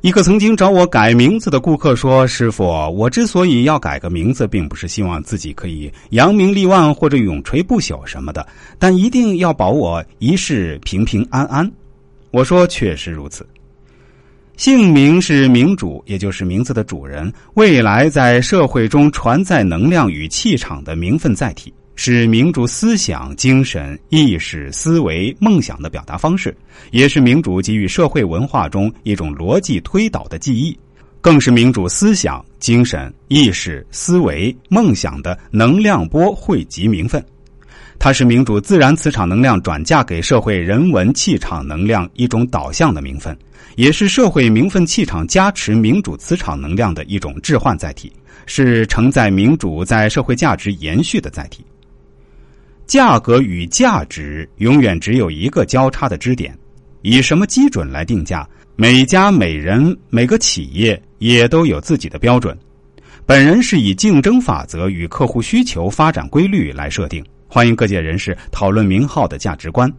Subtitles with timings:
[0.00, 8.46] 一个曾经找我改名字的顾客说：“师傅，我之所以要改个名字，并不是希望自己可以扬名立万或者永垂不朽什么的，
[8.78, 11.68] 但一定要保我一世平平安安。”
[12.30, 13.44] 我说：“确实如此。
[14.56, 26.56] 姓名是名主，也就是名字的主人，未来在社会中传载能量与气场的名分载体。”是民主思想、精神、意识、思维、梦想的表达方式，
[26.92, 30.78] 也是民主给予社会文化中一种逻辑推导的记忆，
[31.20, 37.22] 更是民主思想、精神、意识、思维、梦想的能量波汇集名分。
[37.98, 43.36] 它是民主自然磁场能量转嫁给社会人文气场能量一种导向的名分，
[43.74, 48.12] 也是社会名分气场加持民主磁场能量的一种置换载体，
[48.46, 51.64] 是承载民主在社会价值延续的载体。
[52.88, 56.56] 价格与价值永远只有一个交叉的支点，
[57.02, 58.48] 以什么基准来定价？
[58.76, 62.56] 每家每人每个企业也都有自己的标准。
[63.26, 67.22] 本人是以竞争法则与客户需求发展规律来设定。
[67.46, 69.92] 欢迎各界人士讨论名号的价值观。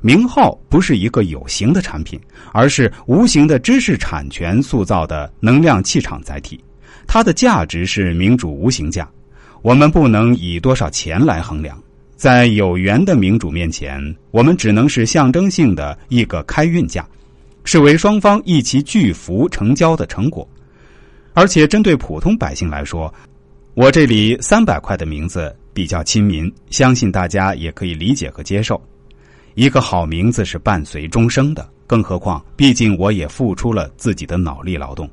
[0.00, 2.18] 名号不是一个有形的产品，
[2.54, 6.58] 而是无形的知识产权塑造的能量气场载体。
[7.06, 9.06] 它的价值是民主无形价，
[9.60, 11.78] 我们不能以多少钱来衡量。
[12.20, 13.98] 在有缘的民主面前，
[14.30, 17.08] 我们只能是象征性的一个开运价，
[17.64, 20.46] 视为双方一起巨幅成交的成果。
[21.32, 23.10] 而且，针对普通百姓来说，
[23.72, 28.78] 我这里三百块的名字比较亲民，相信大家也可以理解和接受。
[29.54, 35.08] 一个好名字是伴随终生的，更何况，毕竟我也付出了自己的脑力劳动。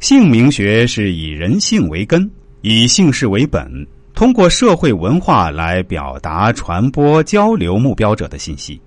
[0.00, 2.30] 姓名学是以人性为根，
[2.62, 3.86] 以姓氏为本。
[4.16, 8.80] 通过社会文化来表达、传播、交流目标者的信息，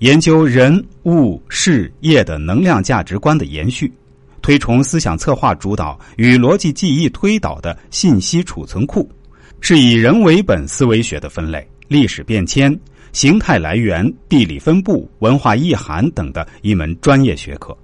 [0.00, 3.90] 研究人物事业的能量价值观的延续，
[4.42, 9.08] 推崇思想策划主导与逻辑记忆推导的信息储存库，
[9.60, 12.76] 是以人为本思维学的分类、历史变迁、
[13.12, 17.76] 形态来源、地理分布、文化意涵等的一门专业学科。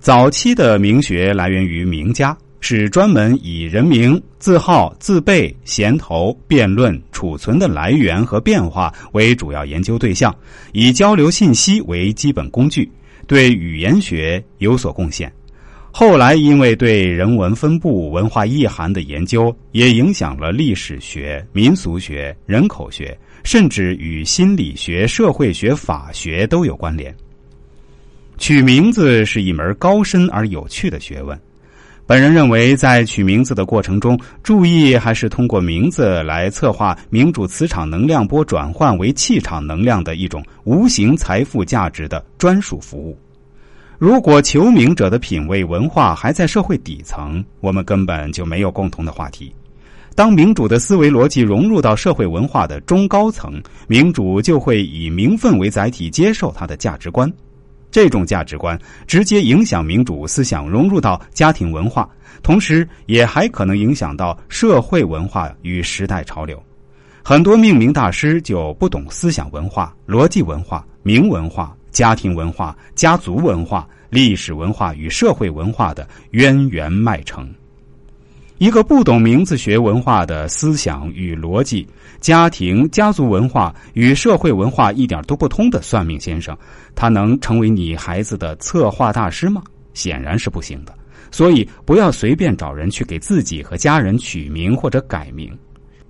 [0.00, 2.34] 早期的名学来源于名家。
[2.60, 10.34] 是专门以人名、字号、字辈、衔头、辩论、储存的来源和变化为主要研究对象，
[10.72, 12.90] 以交流信息为基本工具，
[13.26, 15.32] 对语言学有所贡献。
[15.90, 27.14] 后来因为对人文分布、文化意涵的研究，也影响了历史学、民俗学、人口学，甚至与心理学、社会学、法学都有关联。
[28.36, 31.36] 取名字是一门高深而有趣的学问。
[32.08, 43.14] 本人认为，在取名字的过程中，注意还是通过名字来策划民主磁场能量波转换为气场能量的一种无形财富价值的专属服务。
[43.98, 49.54] 如果求名者的品味文化还在社会底层，我们根本就没有共同的话题。
[50.14, 57.30] 当民主的思维逻辑融入到社会文化的中高层，民主就会以名分为载体接受它的价值观。
[57.90, 62.08] 这种价值观直接影响民主思想融入到家庭文化，
[62.42, 66.62] 同时也还可能影响到社会文化与时代潮流。
[67.22, 77.52] 很多命名大师就不懂思想文化、逻辑文化、名文化、家庭文化、家族文化、历史文化与社会文化的渊源脉承。
[78.58, 81.86] 一个不懂名字学文化的思想与逻辑、
[82.20, 86.56] 家庭家族文化与社会文化一点都不通的算命先生，
[86.92, 89.62] 他能成为你孩子的策划大师吗？
[89.94, 90.92] 显然是不行的。
[91.30, 95.56] 所以不要随便找人去给自己和家人取名或者改名、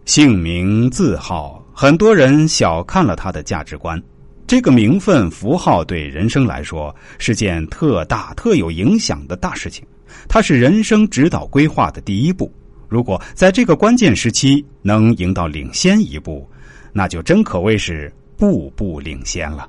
[0.07, 1.63] 姓名、字号。
[1.75, 4.03] 很多人小看了他的价值观。
[4.49, 9.87] 这个名分符号对人生来说是件特大、特有影响的大事情。
[10.27, 12.51] 它是人生指导规划的第一步。
[12.89, 16.49] 如果在这个关键时期能赢到领先一步，
[16.95, 19.69] 那就真可谓是步步领先了。